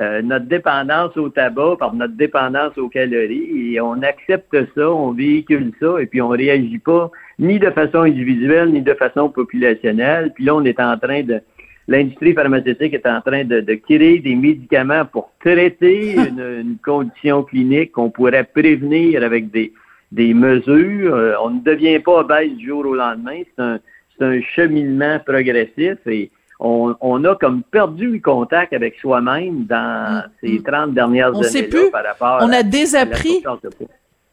euh, 0.01 0.23
notre 0.23 0.47
dépendance 0.47 1.17
au 1.17 1.29
tabac 1.29 1.77
par 1.79 1.95
notre 1.95 2.15
dépendance 2.15 2.77
aux 2.77 2.89
calories 2.89 3.75
et 3.75 3.81
on 3.81 4.03
accepte 4.03 4.55
ça, 4.75 4.91
on 4.91 5.13
véhicule 5.13 5.73
ça 5.81 6.01
et 6.01 6.07
puis 6.07 6.21
on 6.21 6.29
réagit 6.29 6.79
pas 6.79 7.11
ni 7.39 7.59
de 7.59 7.71
façon 7.71 8.01
individuelle 8.01 8.73
ni 8.73 8.83
de 8.83 8.95
façon 8.95 9.29
populationnelle. 9.29 10.33
Puis 10.35 10.45
là, 10.45 10.55
on 10.55 10.65
est 10.65 10.81
en 10.81 10.99
train 10.99 11.23
de 11.23 11.41
l'industrie 11.89 12.35
pharmaceutique 12.35 12.95
est 12.95 13.07
en 13.07 13.21
train 13.21 13.45
de, 13.45 13.75
créer 13.75 14.19
des 14.19 14.35
médicaments 14.35 15.05
pour 15.05 15.31
traiter 15.41 16.13
une, 16.17 16.77
condition 16.85 17.43
clinique 17.43 17.93
qu'on 17.93 18.11
pourrait 18.11 18.45
prévenir 18.45 19.23
avec 19.23 19.51
des, 19.51 19.73
des 20.13 20.35
mesures. 20.35 21.15
Euh, 21.15 21.35
on 21.43 21.51
ne 21.51 21.61
devient 21.61 21.99
pas 22.01 22.21
obèse 22.21 22.53
du 22.53 22.67
jour 22.67 22.87
au 22.87 22.95
lendemain. 22.95 23.43
C'est 23.57 23.63
un, 23.63 23.79
un 24.21 24.41
cheminement 24.55 25.19
progressif 25.25 25.99
et 26.07 26.31
on, 26.59 26.95
on, 27.01 27.23
a 27.25 27.37
comme 27.37 27.63
perdu 27.63 28.13
le 28.13 28.19
contact 28.19 28.73
avec 28.73 28.97
soi-même 28.99 29.65
dans 29.67 30.23
mm, 30.25 30.31
ces 30.41 30.63
30 30.63 30.91
mm. 30.91 30.95
dernières 30.95 31.31
on 31.35 31.41
années 31.41 31.49
sait 31.49 31.63
plus. 31.65 31.91
par 31.91 32.05
rapport 32.05 32.39
on 32.41 32.51
a 32.51 32.63
désappris. 32.63 33.43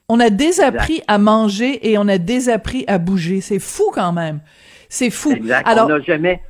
on 0.07 0.19
a 0.19 0.29
désappris 0.29 1.01
à 1.07 1.17
manger 1.17 1.91
et 1.91 1.97
on 1.97 2.07
a 2.07 2.17
désappris 2.17 2.85
à 2.87 2.97
bouger. 2.97 3.41
C'est 3.41 3.59
fou 3.59 3.91
quand 3.93 4.13
même. 4.13 4.39
C'est 4.87 5.09
fou. 5.09 5.31
Exact. 5.31 5.67
Alors, 5.67 5.87
on 5.87 5.89
n'a 5.89 6.01
jamais, 6.01 6.41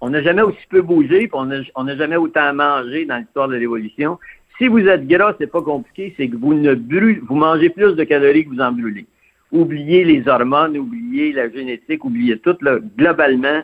on 0.00 0.10
n'a 0.10 0.22
jamais 0.22 0.42
aussi 0.42 0.58
peu 0.68 0.82
bougé, 0.82 1.28
puis 1.28 1.40
on 1.74 1.84
n'a 1.84 1.96
jamais 1.96 2.16
autant 2.16 2.52
mangé 2.54 3.04
dans 3.04 3.16
l'histoire 3.16 3.48
de 3.48 3.56
l'évolution. 3.56 4.18
Si 4.58 4.68
vous 4.68 4.86
êtes 4.86 5.06
gras, 5.06 5.34
c'est 5.38 5.50
pas 5.50 5.62
compliqué, 5.62 6.14
c'est 6.16 6.28
que 6.28 6.36
vous 6.36 6.54
ne 6.54 6.74
brûlez, 6.74 7.20
vous 7.28 7.36
mangez 7.36 7.70
plus 7.70 7.94
de 7.94 8.04
calories 8.04 8.44
que 8.44 8.50
vous 8.50 8.60
en 8.60 8.72
brûlez. 8.72 9.06
Oubliez 9.50 10.04
les 10.04 10.28
hormones, 10.28 10.76
oubliez 10.76 11.32
la 11.32 11.48
génétique, 11.48 12.04
oubliez 12.04 12.38
tout. 12.38 12.56
Là. 12.60 12.78
Globalement, 12.96 13.62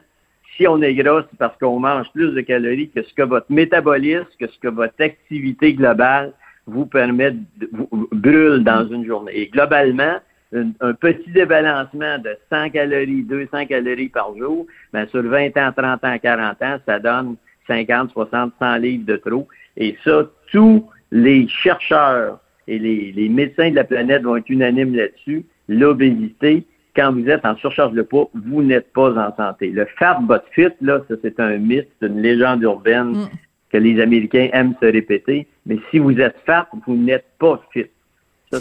si 0.56 0.66
on 0.66 0.80
est 0.82 0.94
gras, 0.94 1.24
c'est 1.30 1.38
parce 1.38 1.56
qu'on 1.58 1.78
mange 1.80 2.10
plus 2.12 2.32
de 2.32 2.40
calories 2.40 2.90
que 2.90 3.02
ce 3.02 3.12
que 3.14 3.22
votre 3.22 3.50
métabolisme, 3.50 4.26
que 4.38 4.46
ce 4.46 4.58
que 4.58 4.68
votre 4.68 5.00
activité 5.00 5.74
globale 5.74 6.32
vous 6.66 6.86
permet 6.86 7.32
de 7.32 7.68
vous 7.72 7.88
brûle 8.12 8.64
dans 8.64 8.88
une 8.88 9.04
journée. 9.04 9.32
Et 9.34 9.48
globalement, 9.48 10.14
un, 10.54 10.92
petit 10.94 11.30
débalancement 11.30 12.18
de 12.18 12.36
100 12.50 12.70
calories, 12.70 13.22
200 13.22 13.66
calories 13.66 14.08
par 14.08 14.36
jour, 14.36 14.66
ben 14.92 15.06
sur 15.08 15.22
20 15.22 15.56
ans, 15.56 15.72
30 15.76 16.04
ans, 16.04 16.18
40 16.22 16.62
ans, 16.62 16.78
ça 16.86 16.98
donne 16.98 17.36
50, 17.66 18.10
60, 18.12 18.52
100 18.58 18.76
livres 18.76 19.04
de 19.06 19.16
trop. 19.16 19.48
Et 19.76 19.96
ça, 20.04 20.28
tous 20.52 20.88
les 21.10 21.48
chercheurs 21.48 22.40
et 22.66 22.78
les, 22.78 23.12
les 23.12 23.28
médecins 23.28 23.70
de 23.70 23.76
la 23.76 23.84
planète 23.84 24.22
vont 24.22 24.36
être 24.36 24.48
unanimes 24.48 24.94
là-dessus. 24.94 25.44
L'obésité, 25.68 26.66
quand 26.94 27.12
vous 27.12 27.28
êtes 27.28 27.44
en 27.44 27.56
surcharge 27.56 27.92
de 27.92 28.02
poids, 28.02 28.30
vous 28.34 28.62
n'êtes 28.62 28.92
pas 28.92 29.12
en 29.12 29.34
santé. 29.36 29.70
Le 29.70 29.86
fat 29.98 30.18
but 30.22 30.42
fit, 30.52 30.74
là, 30.80 31.00
ça 31.08 31.16
c'est 31.22 31.40
un 31.40 31.58
mythe, 31.58 31.88
c'est 32.00 32.06
une 32.06 32.20
légende 32.20 32.62
urbaine 32.62 33.28
que 33.70 33.78
les 33.78 34.00
Américains 34.00 34.48
aiment 34.52 34.74
se 34.80 34.86
répéter. 34.86 35.48
Mais 35.66 35.78
si 35.90 35.98
vous 35.98 36.18
êtes 36.20 36.36
fat, 36.46 36.68
vous 36.86 36.96
n'êtes 36.96 37.26
pas 37.38 37.60
fit. 37.72 37.86
Ça, 38.52 38.60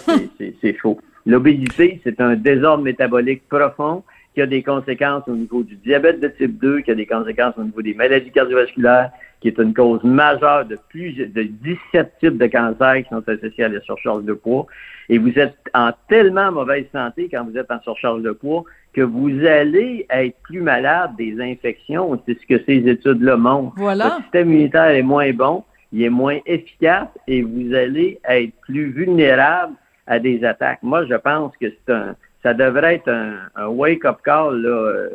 c'est 0.61 0.73
faux. 0.81 0.99
L'obésité, 1.25 2.01
c'est 2.03 2.19
un 2.19 2.35
désordre 2.35 2.83
métabolique 2.83 3.47
profond 3.47 4.03
qui 4.33 4.41
a 4.41 4.45
des 4.45 4.63
conséquences 4.63 5.23
au 5.27 5.35
niveau 5.35 5.63
du 5.63 5.75
diabète 5.75 6.19
de 6.19 6.27
type 6.27 6.59
2, 6.59 6.81
qui 6.81 6.91
a 6.91 6.95
des 6.95 7.05
conséquences 7.05 7.53
au 7.57 7.63
niveau 7.63 7.81
des 7.81 7.93
maladies 7.93 8.31
cardiovasculaires, 8.31 9.11
qui 9.39 9.49
est 9.49 9.57
une 9.59 9.73
cause 9.73 10.03
majeure 10.03 10.65
de 10.65 10.77
plus 10.89 11.13
de 11.13 11.43
17 11.43 12.13
types 12.19 12.37
de 12.37 12.47
cancers 12.47 13.03
qui 13.03 13.09
sont 13.09 13.27
associés 13.27 13.65
à 13.65 13.69
la 13.69 13.81
surcharge 13.81 14.23
de 14.23 14.33
poids. 14.33 14.65
Et 15.09 15.17
vous 15.17 15.37
êtes 15.37 15.55
en 15.73 15.91
tellement 16.07 16.51
mauvaise 16.51 16.85
santé 16.91 17.29
quand 17.31 17.43
vous 17.45 17.57
êtes 17.57 17.69
en 17.69 17.81
surcharge 17.81 18.21
de 18.21 18.31
poids 18.31 18.63
que 18.93 19.01
vous 19.01 19.45
allez 19.45 20.05
être 20.09 20.35
plus 20.43 20.61
malade 20.61 21.11
des 21.17 21.39
infections. 21.41 22.19
C'est 22.25 22.39
ce 22.39 22.45
que 22.45 22.63
ces 22.65 22.87
études-là 22.87 23.35
montrent. 23.35 23.73
Voilà. 23.77 24.05
Votre 24.05 24.21
système 24.23 24.49
immunitaire 24.49 24.91
est 24.91 25.03
moins 25.03 25.31
bon, 25.33 25.63
il 25.91 26.03
est 26.03 26.09
moins 26.09 26.39
efficace 26.45 27.09
et 27.27 27.41
vous 27.41 27.73
allez 27.73 28.19
être 28.27 28.53
plus 28.61 28.91
vulnérable 28.91 29.73
à 30.07 30.19
des 30.19 30.43
attaques. 30.43 30.79
Moi, 30.83 31.05
je 31.05 31.15
pense 31.15 31.55
que 31.57 31.67
c'est 31.69 31.93
un, 31.93 32.15
ça 32.41 32.53
devrait 32.53 32.95
être 32.95 33.09
un, 33.09 33.67
wake-up 33.67 34.17
call 34.23 34.61
là, 34.61 34.69
euh, 34.69 35.09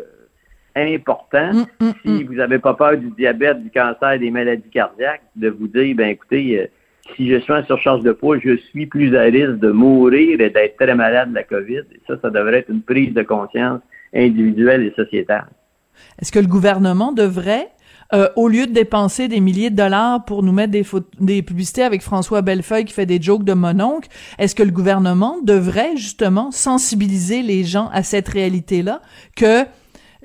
important. 0.74 1.52
Mm, 1.52 1.84
mm, 1.84 1.92
si 2.02 2.08
mm. 2.08 2.26
vous 2.26 2.34
n'avez 2.34 2.58
pas 2.58 2.74
peur 2.74 2.96
du 2.96 3.10
diabète, 3.10 3.62
du 3.62 3.70
cancer, 3.70 4.18
des 4.18 4.30
maladies 4.30 4.70
cardiaques, 4.70 5.22
de 5.36 5.48
vous 5.48 5.68
dire, 5.68 5.94
ben 5.94 6.08
écoutez, 6.08 6.58
euh, 6.58 6.66
si 7.16 7.30
je 7.30 7.38
suis 7.38 7.52
en 7.52 7.64
surcharge 7.64 8.02
de 8.02 8.12
poids, 8.12 8.38
je 8.38 8.56
suis 8.56 8.86
plus 8.86 9.14
à 9.16 9.22
risque 9.22 9.58
de 9.58 9.70
mourir 9.70 10.40
et 10.40 10.50
d'être 10.50 10.76
très 10.76 10.94
malade 10.94 11.30
de 11.30 11.34
la 11.34 11.44
COVID. 11.44 11.84
Et 11.92 12.00
ça, 12.06 12.18
ça 12.20 12.30
devrait 12.30 12.58
être 12.58 12.70
une 12.70 12.82
prise 12.82 13.14
de 13.14 13.22
conscience 13.22 13.80
individuelle 14.14 14.84
et 14.84 14.92
sociétale. 14.92 15.48
Est-ce 16.20 16.32
que 16.32 16.38
le 16.38 16.46
gouvernement 16.46 17.12
devrait 17.12 17.68
euh, 18.14 18.28
au 18.36 18.48
lieu 18.48 18.66
de 18.66 18.72
dépenser 18.72 19.28
des 19.28 19.40
milliers 19.40 19.68
de 19.68 19.76
dollars 19.76 20.24
pour 20.24 20.42
nous 20.42 20.52
mettre 20.52 20.72
des, 20.72 20.84
des 21.20 21.42
publicités 21.42 21.82
avec 21.82 22.00
François 22.00 22.40
Bellefeuille 22.40 22.86
qui 22.86 22.94
fait 22.94 23.04
des 23.04 23.20
jokes 23.20 23.44
de 23.44 23.52
mononcle, 23.52 24.08
est-ce 24.38 24.54
que 24.54 24.62
le 24.62 24.70
gouvernement 24.70 25.38
devrait 25.42 25.96
justement 25.96 26.50
sensibiliser 26.50 27.42
les 27.42 27.64
gens 27.64 27.90
à 27.92 28.02
cette 28.02 28.28
réalité-là 28.28 29.02
que 29.36 29.64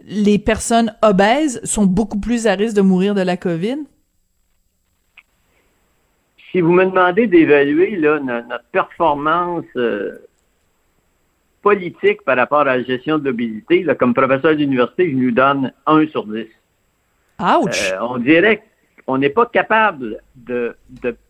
les 0.06 0.40
personnes 0.40 0.96
obèses 1.02 1.62
sont 1.64 1.86
beaucoup 1.86 2.20
plus 2.20 2.48
à 2.48 2.54
risque 2.54 2.76
de 2.76 2.82
mourir 2.82 3.16
de 3.16 3.22
la 3.22 3.36
COVID? 3.36 3.80
Si 6.52 6.62
vous 6.62 6.72
me 6.72 6.86
demandez 6.86 7.28
d'évaluer 7.28 7.98
notre 7.98 8.64
performance 8.72 9.66
euh, 9.76 10.20
politique 11.62 12.22
par 12.24 12.38
rapport 12.38 12.60
à 12.60 12.78
la 12.78 12.84
gestion 12.84 13.18
de 13.18 13.26
l'obésité, 13.26 13.86
comme 14.00 14.14
professeur 14.14 14.56
d'université, 14.56 15.10
je 15.10 15.16
nous 15.16 15.32
donne 15.32 15.74
1 15.88 16.08
sur 16.08 16.26
10. 16.28 16.46
Ouch! 17.40 17.92
Euh, 17.92 17.98
on 18.02 18.18
dirait 18.18 18.64
qu'on 19.06 19.18
n'est 19.18 19.30
pas 19.30 19.46
capable 19.46 20.22
de, 20.36 20.76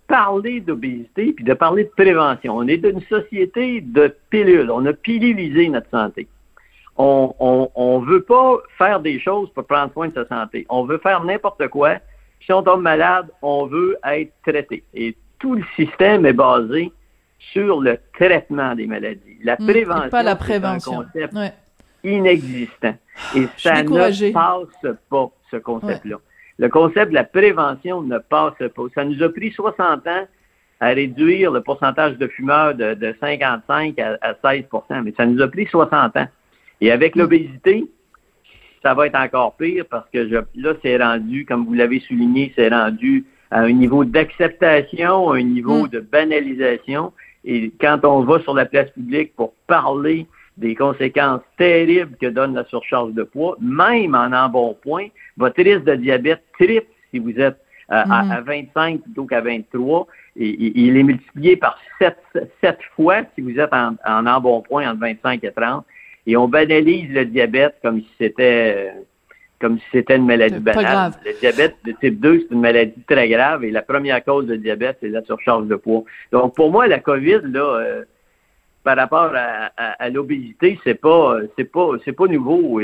parler 0.07 0.59
d'obésité 0.59 1.31
puis 1.33 1.43
de 1.43 1.53
parler 1.53 1.85
de 1.85 1.89
prévention. 1.89 2.55
On 2.55 2.67
est 2.67 2.77
d'une 2.77 3.01
société 3.01 3.81
de 3.81 4.15
pilules. 4.29 4.69
On 4.69 4.85
a 4.85 4.93
pilulisé 4.93 5.69
notre 5.69 5.89
santé 5.89 6.27
on, 6.97 7.69
on, 7.75 7.99
veut 7.99 8.21
pas 8.21 8.57
faire 8.77 8.99
des 8.99 9.19
choses 9.19 9.49
pour 9.53 9.65
prendre 9.65 9.91
soin 9.93 10.09
de 10.09 10.13
sa 10.13 10.27
santé. 10.27 10.65
On 10.69 10.85
veut 10.85 10.99
faire 10.99 11.23
n'importe 11.23 11.67
quoi. 11.69 11.97
Si 12.45 12.51
on 12.53 12.61
tombe 12.61 12.81
malade, 12.81 13.27
on 13.41 13.65
veut 13.65 13.97
être 14.05 14.31
traité. 14.45 14.83
Et 14.93 15.15
tout 15.39 15.55
le 15.55 15.63
système 15.75 16.25
est 16.25 16.33
basé 16.33 16.91
sur 17.51 17.81
le 17.81 17.97
traitement 18.17 18.75
des 18.75 18.87
maladies. 18.87 19.37
La 19.43 19.55
hmm, 19.59 19.67
prévention, 19.67 20.09
pas 20.09 20.23
la 20.23 20.35
prévention. 20.35 21.01
un 21.01 21.03
concept 21.05 21.33
inexistant. 22.03 22.95
Et 23.35 23.47
ça 23.57 23.83
ne 23.83 24.31
passe 24.31 24.95
pas, 25.09 25.29
ce 25.51 25.57
concept-là. 25.57 26.17
Le 26.59 26.69
concept 26.69 27.09
de 27.09 27.15
la 27.15 27.23
prévention 27.23 28.01
ne 28.01 28.17
passe 28.17 28.57
pas. 28.57 28.83
Ça 28.93 29.05
nous 29.05 29.21
a 29.23 29.29
pris 29.29 29.51
60 29.51 30.07
ans 30.07 30.27
à 30.79 30.87
réduire 30.87 31.51
le 31.51 31.61
pourcentage 31.61 32.17
de 32.17 32.27
fumeurs 32.27 32.75
de, 32.75 33.15
55 33.19 33.97
à, 33.99 34.17
à 34.21 34.33
16 34.55 34.65
mais 35.03 35.13
ça 35.15 35.25
nous 35.25 35.41
a 35.41 35.47
pris 35.47 35.65
60 35.65 36.17
ans. 36.17 36.27
Et 36.81 36.91
avec 36.91 37.15
l'obésité, 37.15 37.85
ça 38.83 38.93
va 38.93 39.07
être 39.07 39.15
encore 39.15 39.55
pire 39.55 39.85
parce 39.89 40.07
que 40.09 40.19
là, 40.55 40.73
c'est 40.81 40.97
rendu, 40.97 41.45
comme 41.45 41.65
vous 41.65 41.73
l'avez 41.73 42.01
souligné, 42.01 42.51
c'est 42.55 42.69
rendu 42.69 43.25
à 43.49 43.61
un 43.61 43.71
niveau 43.71 44.03
d'acceptation, 44.03 45.31
un 45.31 45.43
niveau 45.43 45.85
mm. 45.85 45.89
de 45.89 45.99
banalisation. 46.01 47.13
Et 47.45 47.71
quand 47.79 48.03
on 48.03 48.23
va 48.23 48.39
sur 48.41 48.53
la 48.53 48.65
place 48.65 48.89
publique 48.91 49.35
pour 49.35 49.53
parler 49.67 50.27
des 50.57 50.75
conséquences 50.75 51.41
terribles 51.57 52.15
que 52.19 52.27
donne 52.27 52.53
la 52.53 52.65
surcharge 52.65 53.13
de 53.13 53.23
poids, 53.23 53.57
même 53.59 54.15
en 54.15 54.31
embonpoint, 54.31 55.07
votre 55.37 55.61
risque 55.61 55.83
de 55.83 55.95
diabète 55.95 56.43
triple 56.59 56.87
si 57.11 57.19
vous 57.19 57.39
êtes 57.39 57.57
à, 57.89 58.41
25 58.41 58.95
mm. 58.95 58.99
plutôt 58.99 59.25
qu'à 59.25 59.41
23. 59.41 60.07
Et, 60.35 60.81
il 60.81 60.97
est 60.97 61.03
multiplié 61.03 61.55
par 61.55 61.77
7, 61.99 62.17
fois 62.95 63.21
si 63.35 63.41
vous 63.41 63.59
êtes 63.59 63.73
en, 63.73 63.95
en 64.05 64.25
embonpoint 64.25 64.89
entre 64.89 65.01
25 65.01 65.43
et 65.43 65.51
30 65.51 65.85
et 66.25 66.37
on 66.37 66.47
banalise 66.47 67.11
le 67.11 67.25
diabète 67.25 67.75
comme 67.81 67.99
si 67.99 68.09
c'était 68.17 68.93
comme 69.59 69.79
si 69.79 69.85
c'était 69.93 70.17
une 70.17 70.25
maladie 70.25 70.59
banale. 70.59 71.13
Le 71.25 71.39
diabète 71.39 71.77
de 71.85 71.93
type 71.93 72.19
2, 72.19 72.39
c'est 72.39 72.53
une 72.53 72.59
maladie 72.59 73.01
très 73.07 73.29
grave 73.29 73.63
et 73.63 73.71
la 73.71 73.81
première 73.81 74.21
cause 74.23 74.45
de 74.45 74.57
diabète, 74.57 74.97
c'est 74.99 75.07
la 75.07 75.23
surcharge 75.23 75.67
de 75.67 75.75
poids. 75.75 76.03
Donc 76.33 76.53
pour 76.53 76.69
moi, 76.69 76.87
la 76.87 76.99
COVID, 76.99 77.39
là, 77.45 77.61
euh, 77.61 78.03
par 78.83 78.97
rapport 78.97 79.31
à, 79.33 80.09
l'obésité, 80.09 80.77
c'est 80.83 80.99
pas 80.99 81.37
c'est 81.57 81.71
pas 81.71 81.91
c'est 82.03 82.11
pas 82.11 82.27
nouveau. 82.27 82.81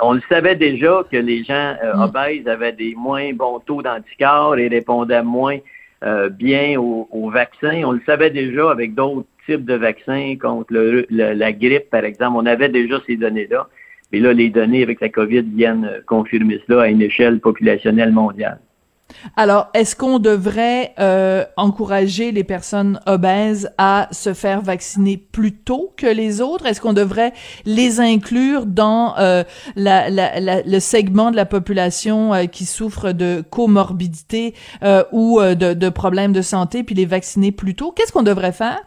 on 0.00 0.12
le 0.12 0.22
savait 0.28 0.56
déjà 0.56 1.02
que 1.10 1.16
les 1.16 1.42
gens 1.42 1.74
euh, 1.82 1.94
mm. 1.96 2.00
obèses 2.00 2.48
avaient 2.48 2.72
des 2.72 2.94
moins 2.94 3.32
bons 3.32 3.58
taux 3.60 3.82
d'anticorps 3.82 4.56
et 4.56 4.68
répondaient 4.68 5.22
moins 5.22 5.58
euh, 6.04 6.28
bien 6.28 6.78
aux 6.78 7.30
vaccins. 7.30 7.82
On 7.84 7.92
le 7.92 8.02
savait 8.06 8.30
déjà 8.30 8.70
avec 8.70 8.94
d'autres 8.94 9.26
type 9.46 9.64
de 9.64 9.74
vaccin 9.74 10.34
contre 10.40 10.72
la 11.10 11.52
grippe, 11.52 11.90
par 11.90 12.04
exemple. 12.04 12.36
On 12.36 12.46
avait 12.46 12.68
déjà 12.68 13.00
ces 13.06 13.16
données-là. 13.16 13.68
Mais 14.12 14.20
là, 14.20 14.32
les 14.32 14.50
données 14.50 14.82
avec 14.82 15.00
la 15.00 15.08
COVID 15.08 15.42
viennent 15.42 16.02
confirmer 16.06 16.60
cela 16.66 16.82
à 16.82 16.88
une 16.88 17.02
échelle 17.02 17.40
populationnelle 17.40 18.12
mondiale. 18.12 18.60
Alors, 19.36 19.68
est-ce 19.74 19.96
qu'on 19.96 20.18
devrait 20.18 20.94
euh, 20.98 21.44
encourager 21.56 22.32
les 22.32 22.44
personnes 22.44 23.00
obèses 23.06 23.70
à 23.78 24.08
se 24.12 24.34
faire 24.34 24.62
vacciner 24.62 25.16
plus 25.16 25.52
tôt 25.52 25.92
que 25.96 26.06
les 26.06 26.40
autres? 26.40 26.66
Est-ce 26.66 26.80
qu'on 26.80 26.92
devrait 26.92 27.32
les 27.64 28.00
inclure 28.00 28.66
dans 28.66 29.16
euh, 29.18 29.44
le 29.76 30.78
segment 30.80 31.30
de 31.30 31.36
la 31.36 31.46
population 31.46 32.34
euh, 32.34 32.44
qui 32.46 32.66
souffre 32.66 33.12
de 33.12 33.44
comorbidité 33.48 34.54
ou 35.12 35.40
de, 35.40 35.74
de 35.74 35.88
problèmes 35.88 36.32
de 36.32 36.42
santé, 36.42 36.82
puis 36.82 36.94
les 36.94 37.06
vacciner 37.06 37.52
plus 37.52 37.74
tôt? 37.74 37.92
Qu'est-ce 37.92 38.12
qu'on 38.12 38.22
devrait 38.22 38.52
faire? 38.52 38.78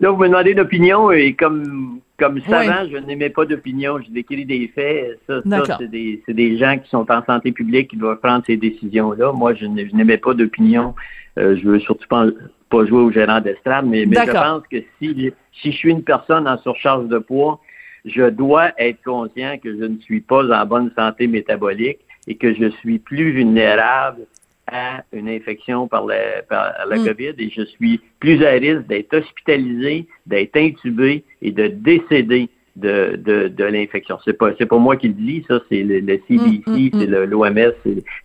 Là, 0.00 0.10
vous 0.10 0.16
me 0.16 0.28
demandez 0.28 0.54
d'opinion 0.54 1.10
et 1.10 1.34
comme 1.34 2.00
comme 2.18 2.40
savant, 2.42 2.88
je 2.88 2.98
n'aimais 2.98 3.30
pas 3.30 3.44
d'opinion, 3.46 3.98
je 3.98 4.10
décris 4.12 4.44
des 4.44 4.68
faits. 4.68 5.18
Ça, 5.26 5.42
ça 5.42 5.78
c'est 5.80 5.90
des, 5.90 6.22
des, 6.28 6.56
gens 6.56 6.78
qui 6.78 6.88
sont 6.88 7.10
en 7.10 7.24
santé 7.24 7.50
publique 7.50 7.90
qui 7.90 7.96
doivent 7.96 8.20
prendre 8.20 8.44
ces 8.46 8.56
décisions-là. 8.56 9.32
Moi, 9.32 9.54
je 9.54 9.66
n'aimais 9.66 10.18
pas 10.18 10.32
d'opinion. 10.32 10.94
Euh, 11.38 11.56
je 11.56 11.66
veux 11.66 11.80
surtout 11.80 12.06
pas, 12.08 12.26
pas 12.70 12.86
jouer 12.86 13.00
au 13.00 13.10
gérant 13.10 13.40
d'estrade, 13.40 13.86
mais, 13.86 14.06
mais 14.06 14.18
je 14.24 14.30
pense 14.30 14.62
que 14.70 14.76
si, 14.98 15.32
si 15.52 15.72
je 15.72 15.76
suis 15.76 15.90
une 15.90 16.04
personne 16.04 16.46
en 16.46 16.58
surcharge 16.58 17.08
de 17.08 17.18
poids, 17.18 17.58
je 18.04 18.28
dois 18.30 18.70
être 18.78 19.02
conscient 19.02 19.58
que 19.58 19.76
je 19.76 19.84
ne 19.84 19.98
suis 19.98 20.20
pas 20.20 20.44
en 20.44 20.66
bonne 20.66 20.92
santé 20.96 21.26
métabolique 21.26 22.00
et 22.28 22.36
que 22.36 22.54
je 22.54 22.68
suis 22.80 22.98
plus 22.98 23.32
vulnérable 23.32 24.26
à 24.72 25.04
une 25.12 25.28
infection 25.28 25.86
par 25.86 26.06
la, 26.06 26.42
par 26.48 26.72
la 26.88 26.96
mm. 26.96 27.04
COVID 27.04 27.34
et 27.38 27.50
je 27.50 27.62
suis 27.62 28.00
plus 28.20 28.44
à 28.44 28.50
risque 28.50 28.86
d'être 28.86 29.14
hospitalisé, 29.14 30.06
d'être 30.26 30.56
intubé 30.56 31.24
et 31.42 31.52
de 31.52 31.68
décéder 31.68 32.48
de, 32.76 33.16
de, 33.16 33.48
de 33.48 33.64
l'infection. 33.64 34.18
C'est 34.24 34.32
pas 34.32 34.50
c'est 34.58 34.66
pas 34.66 34.78
moi 34.78 34.96
qui 34.96 35.08
le 35.08 35.14
dis, 35.14 35.44
ça 35.46 35.60
c'est 35.68 35.82
le, 35.82 36.00
CDC, 36.00 36.66
mm, 36.66 36.72
mm, 36.72 36.90
c'est 36.94 37.06
l'OMS, 37.06 37.72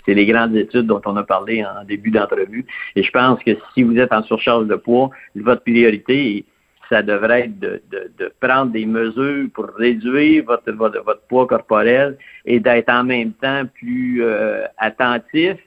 c'est 0.05 0.13
les 0.13 0.25
grandes 0.25 0.55
études 0.55 0.87
dont 0.87 1.01
on 1.05 1.17
a 1.17 1.23
parlé 1.23 1.65
en 1.65 1.83
début 1.83 2.11
d'entrevue. 2.11 2.65
Et 2.95 3.03
je 3.03 3.11
pense 3.11 3.43
que 3.43 3.51
si 3.73 3.83
vous 3.83 3.97
êtes 3.97 4.13
en 4.13 4.23
surcharge 4.23 4.67
de 4.67 4.75
poids, 4.75 5.09
votre 5.35 5.63
priorité 5.63 6.45
ça 6.89 7.01
devrait 7.01 7.41
être 7.41 7.59
de, 7.59 7.81
de, 7.91 8.11
de, 8.17 8.31
prendre 8.39 8.71
des 8.71 8.85
mesures 8.85 9.49
pour 9.53 9.67
réduire 9.77 10.45
votre, 10.45 10.71
votre, 10.71 11.03
votre 11.03 11.21
poids 11.23 11.45
corporel 11.45 12.17
et 12.45 12.61
d'être 12.61 12.89
en 12.89 13.03
même 13.03 13.33
temps 13.33 13.63
plus 13.75 14.23
euh, 14.23 14.65
attentif 14.77 15.57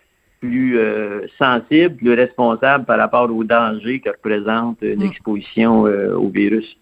plus 0.41 0.79
euh, 0.79 1.27
sensible, 1.39 1.97
plus 1.97 2.15
responsable 2.15 2.87
par 2.87 2.99
rapport 2.99 3.31
aux 3.31 3.45
dangers 3.45 4.01
que 4.01 4.09
représente 4.09 4.79
une 4.83 5.05
hmm. 5.05 5.11
exposition 5.11 5.87
euh, 5.87 6.15
au 6.17 6.29
virus. 6.29 6.77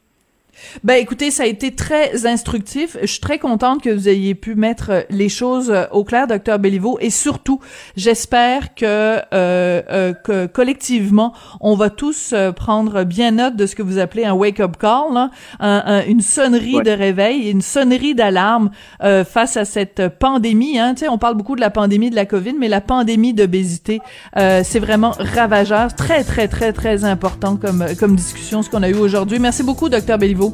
Ben 0.84 0.94
écoutez, 0.94 1.30
ça 1.30 1.44
a 1.44 1.46
été 1.46 1.74
très 1.74 2.26
instructif. 2.26 2.96
Je 3.00 3.06
suis 3.06 3.20
très 3.20 3.38
contente 3.38 3.82
que 3.82 3.90
vous 3.90 4.08
ayez 4.08 4.34
pu 4.34 4.54
mettre 4.54 5.06
les 5.10 5.28
choses 5.28 5.70
euh, 5.70 5.84
au 5.92 6.04
clair, 6.04 6.26
docteur 6.26 6.58
Béliveau, 6.58 6.98
et 7.00 7.10
surtout, 7.10 7.60
j'espère 7.96 8.74
que, 8.74 8.84
euh, 8.84 9.20
euh, 9.32 10.12
que 10.12 10.46
collectivement, 10.46 11.32
on 11.60 11.74
va 11.74 11.90
tous 11.90 12.30
euh, 12.32 12.52
prendre 12.52 13.04
bien 13.04 13.32
note 13.32 13.56
de 13.56 13.66
ce 13.66 13.74
que 13.74 13.82
vous 13.82 13.98
appelez 13.98 14.24
un 14.24 14.34
wake-up 14.34 14.76
call, 14.78 15.14
là, 15.14 15.30
un, 15.60 15.82
un, 15.86 16.04
une 16.06 16.20
sonnerie 16.20 16.82
de 16.82 16.90
réveil, 16.90 17.50
une 17.50 17.62
sonnerie 17.62 18.14
d'alarme 18.14 18.70
euh, 19.02 19.24
face 19.24 19.56
à 19.56 19.64
cette 19.64 20.08
pandémie. 20.18 20.78
Hein. 20.78 20.94
Tu 20.94 21.00
sais, 21.00 21.08
on 21.08 21.18
parle 21.18 21.36
beaucoup 21.36 21.56
de 21.56 21.60
la 21.60 21.70
pandémie 21.70 22.10
de 22.10 22.16
la 22.16 22.26
COVID, 22.26 22.54
mais 22.58 22.68
la 22.68 22.80
pandémie 22.80 23.34
d'obésité, 23.34 24.00
c'est 24.34 24.78
vraiment 24.78 25.12
ravageur, 25.18 25.94
très 25.94 26.24
très 26.24 26.48
très 26.48 26.72
très 26.72 27.04
important 27.04 27.56
comme 27.56 27.84
comme 27.98 28.16
discussion 28.16 28.62
ce 28.62 28.70
qu'on 28.70 28.82
a 28.82 28.88
eu 28.88 28.96
aujourd'hui. 28.96 29.38
Merci 29.38 29.62
beaucoup, 29.62 29.88
docteur 29.88 30.18
Béliveau. 30.18 30.47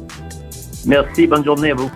Merci, 0.85 1.27
bonne 1.27 1.43
journée 1.43 1.71
à 1.71 1.75
vous. 1.75 1.89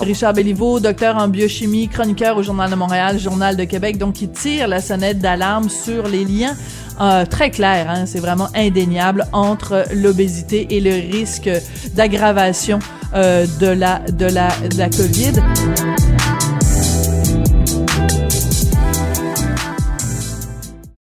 Richard 0.00 0.34
Béliveau, 0.34 0.78
docteur 0.78 1.16
en 1.16 1.26
biochimie, 1.26 1.88
chroniqueur 1.88 2.36
au 2.36 2.42
Journal 2.42 2.70
de 2.70 2.76
Montréal, 2.76 3.18
Journal 3.18 3.56
de 3.56 3.64
Québec, 3.64 3.96
donc 3.96 4.14
qui 4.14 4.28
tire 4.28 4.68
la 4.68 4.82
sonnette 4.82 5.18
d'alarme 5.18 5.70
sur 5.70 6.06
les 6.06 6.24
liens 6.24 6.54
euh, 7.00 7.24
très 7.24 7.50
clairs, 7.50 7.90
hein, 7.90 8.06
c'est 8.06 8.20
vraiment 8.20 8.48
indéniable, 8.54 9.26
entre 9.32 9.84
l'obésité 9.94 10.66
et 10.70 10.80
le 10.80 10.90
risque 10.90 11.50
d'aggravation 11.94 12.78
euh, 13.14 13.46
de, 13.60 13.68
la, 13.68 14.00
de, 14.00 14.26
la, 14.26 14.48
de 14.70 14.78
la 14.78 14.88
COVID. 14.90 16.25